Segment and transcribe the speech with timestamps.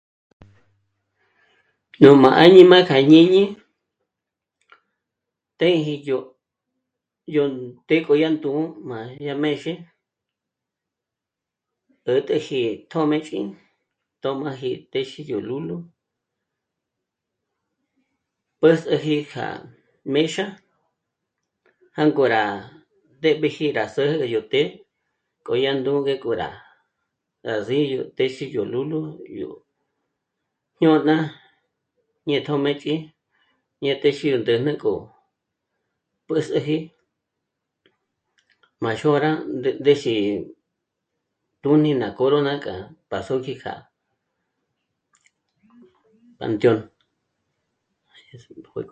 [2.03, 3.43] Nú má áñima kja jñíñi,
[5.59, 6.17] tḗjē yó...
[7.33, 9.73] yó ndék'o yá ndú'u má yá mèzhe,
[12.07, 13.39] 'ä̀t'äji yó tjö́mëch'i
[14.21, 15.75] t'ö̌m'aji téxi yó lúlu,
[18.59, 19.45] pǚs'üji kja
[20.13, 20.45] méxa
[21.97, 22.43] jângo rá
[23.17, 24.61] ndéb'eji rá zä́'ä yó té
[25.45, 26.49] k'o yá ndǘgü k'o rá
[27.65, 28.99] zí'i yó téxe yó lúlu
[29.39, 29.49] yó...
[30.79, 31.17] jñôna
[32.27, 32.93] ñe tjö́mëch'i
[33.83, 34.93] ñé téxi ndä̂jnä k'o
[36.27, 36.77] pǚs'üji
[38.83, 39.31] má xôra
[39.81, 40.13] ndéxi
[41.61, 42.75] tùn'i ná corona k'a
[43.09, 43.73] p'as'óji k'a...
[46.37, 46.79] panteón